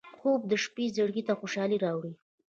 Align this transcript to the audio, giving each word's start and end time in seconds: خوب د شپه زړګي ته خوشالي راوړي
خوب 0.17 0.41
د 0.47 0.51
شپه 0.63 0.83
زړګي 0.95 1.23
ته 1.27 1.33
خوشالي 1.39 1.77
راوړي 1.85 2.13